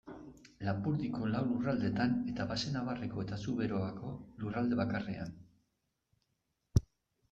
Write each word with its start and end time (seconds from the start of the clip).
Lapurdiko 0.69 1.27
lau 1.33 1.41
lurraldetan, 1.49 2.17
eta 2.33 2.49
Baxenabarreko 2.55 3.27
eta 3.29 3.41
Zuberoako 3.47 4.17
lurralde 4.43 4.83
bakarrean. 4.85 5.41